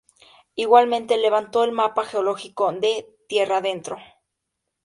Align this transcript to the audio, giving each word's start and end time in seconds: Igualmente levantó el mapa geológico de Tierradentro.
Igualmente 0.55 1.15
levantó 1.15 1.63
el 1.63 1.73
mapa 1.73 2.05
geológico 2.05 2.71
de 2.73 3.07
Tierradentro. 3.27 3.97